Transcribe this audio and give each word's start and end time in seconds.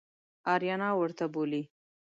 آریانا 0.53 0.89
ورته 0.99 1.25
بولي. 1.33 1.61